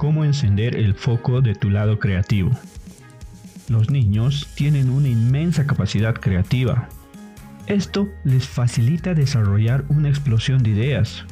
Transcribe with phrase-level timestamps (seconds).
[0.00, 2.50] cómo encender el foco de tu lado creativo.
[3.68, 6.88] Los niños tienen una inmensa capacidad creativa.
[7.66, 11.26] Esto les facilita desarrollar una explosión de ideas.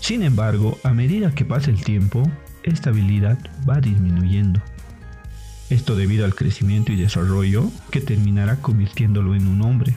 [0.00, 2.28] Sin embargo, a medida que pasa el tiempo,
[2.64, 3.38] esta habilidad
[3.70, 4.60] va disminuyendo.
[5.70, 9.94] Esto debido al crecimiento y desarrollo que terminará convirtiéndolo en un hombre.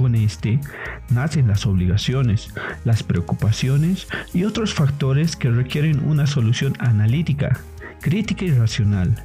[0.00, 0.58] Con este
[1.10, 2.48] nacen las obligaciones,
[2.84, 7.60] las preocupaciones y otros factores que requieren una solución analítica,
[8.00, 9.22] crítica y racional,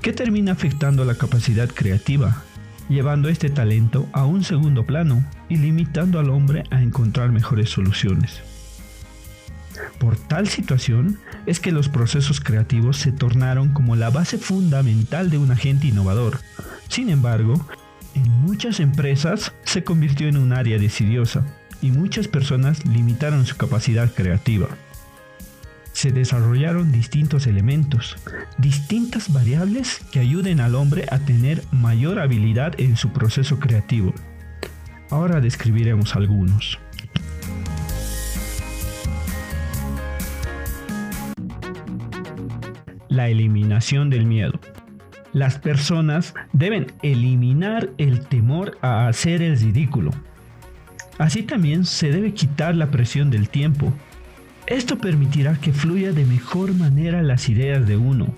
[0.00, 2.42] que termina afectando la capacidad creativa,
[2.88, 8.40] llevando este talento a un segundo plano y limitando al hombre a encontrar mejores soluciones.
[9.98, 15.36] Por tal situación es que los procesos creativos se tornaron como la base fundamental de
[15.36, 16.38] un agente innovador.
[16.88, 17.66] Sin embargo,
[18.16, 21.44] en muchas empresas se convirtió en un área decidiosa
[21.82, 24.68] y muchas personas limitaron su capacidad creativa.
[25.92, 28.16] Se desarrollaron distintos elementos,
[28.58, 34.14] distintas variables que ayuden al hombre a tener mayor habilidad en su proceso creativo.
[35.10, 36.78] Ahora describiremos algunos.
[43.08, 44.58] La eliminación del miedo.
[45.36, 50.12] Las personas deben eliminar el temor a hacer el ridículo.
[51.18, 53.92] Así también se debe quitar la presión del tiempo.
[54.66, 58.28] Esto permitirá que fluya de mejor manera las ideas de uno.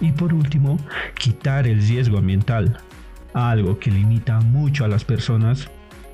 [0.00, 0.78] Y por último,
[1.14, 2.78] quitar el riesgo ambiental.
[3.34, 5.68] Algo que limita mucho a las personas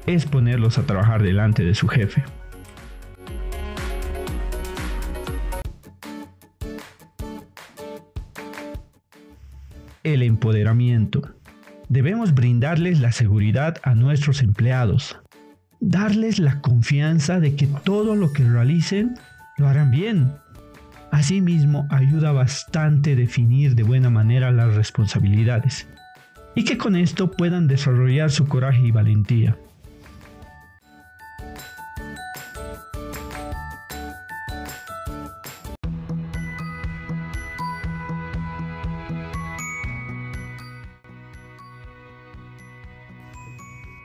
[0.09, 2.25] es ponerlos a trabajar delante de su jefe.
[10.07, 11.35] El empoderamiento.
[11.89, 15.19] Debemos brindarles la seguridad a nuestros empleados,
[15.81, 19.15] darles la confianza de que todo lo que realicen
[19.59, 20.33] lo harán bien.
[21.11, 25.89] Asimismo, ayuda bastante definir de buena manera las responsabilidades
[26.55, 29.59] y que con esto puedan desarrollar su coraje y valentía.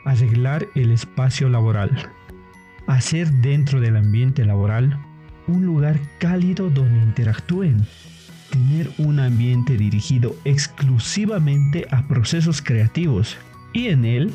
[0.06, 2.09] Arreglar el espacio laboral,
[2.88, 5.00] hacer dentro del ambiente laboral
[5.47, 7.85] un lugar cálido donde interactúen,
[8.50, 13.38] tener un ambiente dirigido exclusivamente a procesos creativos
[13.73, 14.34] y en él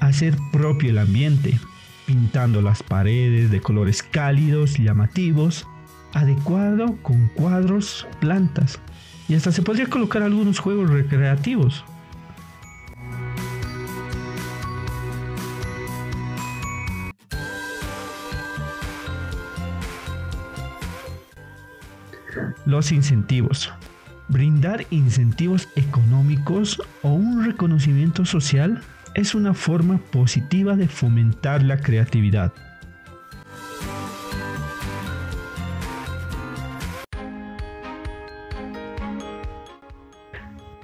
[0.00, 1.58] hacer propio el ambiente,
[2.06, 5.66] pintando las paredes de colores cálidos, llamativos,
[6.12, 8.80] adecuado con cuadros, plantas
[9.28, 11.84] y hasta se podría colocar algunos juegos recreativos
[22.66, 23.72] Los incentivos.
[24.28, 28.82] Brindar incentivos económicos o un reconocimiento social
[29.14, 32.52] es una forma positiva de fomentar la creatividad.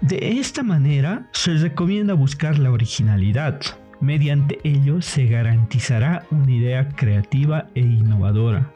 [0.01, 3.61] De esta manera se recomienda buscar la originalidad.
[4.01, 8.73] Mediante ello se garantizará una idea creativa e innovadora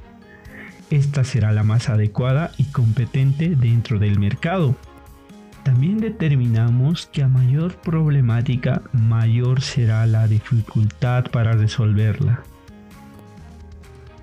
[0.91, 4.77] esta será la más adecuada y competente dentro del mercado.
[5.63, 12.43] También determinamos que a mayor problemática, mayor será la dificultad para resolverla.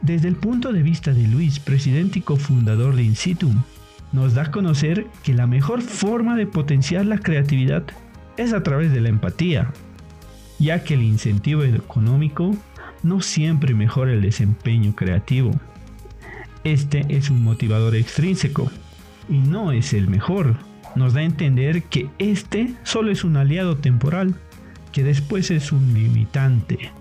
[0.01, 3.63] Desde el punto de vista de Luis, presidente y cofundador de Insitum,
[4.11, 7.83] nos da a conocer que la mejor forma de potenciar la creatividad
[8.37, 9.71] es a través de la empatía,
[10.59, 12.55] ya que el incentivo económico
[13.03, 15.51] no siempre mejora el desempeño creativo.
[16.67, 18.69] Este es un motivador extrínseco
[19.29, 20.57] y no es el mejor.
[20.97, 24.35] Nos da a entender que este solo es un aliado temporal,
[24.91, 26.91] que después es un limitante,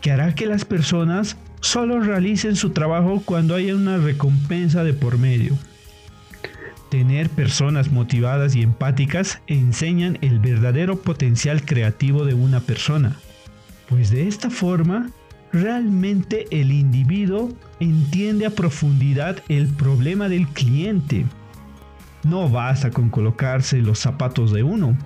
[0.00, 5.18] que hará que las personas solo realicen su trabajo cuando haya una recompensa de por
[5.18, 5.56] medio.
[6.90, 13.14] Tener personas motivadas y empáticas enseñan el verdadero potencial creativo de una persona,
[13.88, 15.12] pues de esta forma
[15.52, 17.50] realmente el individuo
[17.80, 21.26] entiende a profundidad el problema del cliente.
[22.24, 24.96] No basta con colocarse los zapatos de uno,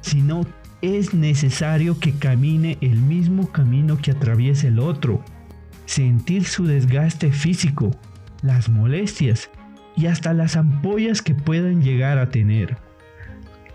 [0.00, 0.46] sino
[0.80, 5.22] es necesario que camine el mismo camino que atraviesa el otro,
[5.86, 7.92] sentir su desgaste físico,
[8.42, 9.50] las molestias
[9.96, 12.76] y hasta las ampollas que puedan llegar a tener.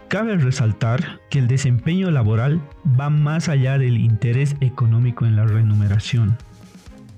[0.08, 2.62] Cabe resaltar que el desempeño laboral
[3.00, 6.38] va más allá del interés económico en la remuneración.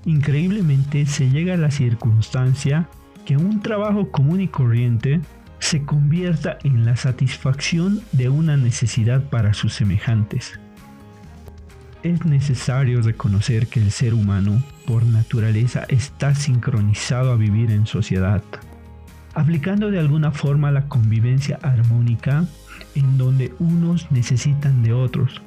[0.04, 2.88] Increíblemente se llega a la circunstancia
[3.24, 5.20] que un trabajo común y corriente
[5.60, 10.58] se convierta en la satisfacción de una necesidad para sus semejantes.
[12.02, 18.42] Es necesario reconocer que el ser humano, por naturaleza, está sincronizado a vivir en sociedad,
[19.34, 22.46] aplicando de alguna forma la convivencia armónica
[22.94, 25.42] en donde unos necesitan de otros.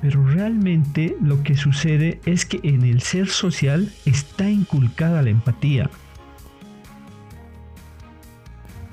[0.00, 5.90] Pero realmente lo que sucede es que en el ser social está inculcada la empatía.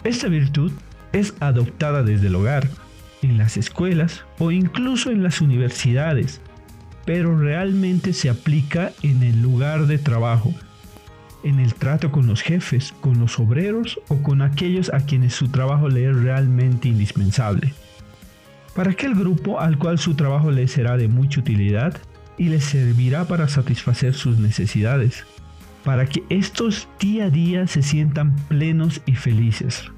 [0.04, 0.72] Esta virtud
[1.12, 2.70] es adoptada desde el hogar,
[3.22, 6.42] en las escuelas o incluso en las universidades,
[7.06, 10.54] pero realmente se aplica en el lugar de trabajo,
[11.44, 15.50] en el trato con los jefes, con los obreros o con aquellos a quienes su
[15.50, 17.74] trabajo le es realmente indispensable.
[18.76, 21.98] Para aquel grupo al cual su trabajo le será de mucha utilidad
[22.38, 25.26] y le servirá para satisfacer sus necesidades,
[25.84, 29.92] para que estos día a día se sientan plenos y felices.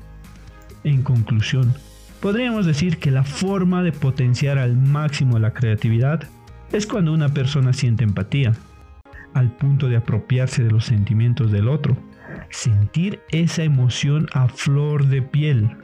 [0.84, 1.76] En conclusión,
[2.20, 6.24] podríamos decir que la forma de potenciar al máximo la creatividad
[6.72, 8.54] es cuando una persona siente empatía,
[9.34, 11.98] al punto de apropiarse de los sentimientos del otro,
[12.50, 15.78] sentir esa emoción a flor de piel,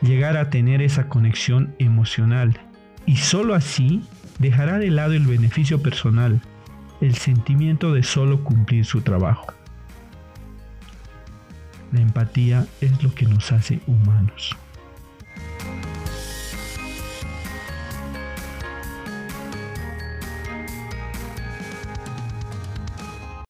[0.00, 2.60] llegar a tener esa conexión emocional
[3.06, 4.02] y solo así
[4.38, 6.40] dejará de lado el beneficio personal,
[7.00, 9.52] el sentimiento de solo cumplir su trabajo.
[11.92, 14.56] La empatía es lo que nos hace humanos.